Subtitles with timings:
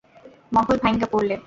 [0.51, 1.35] মহল ভাইঙা পড়লে?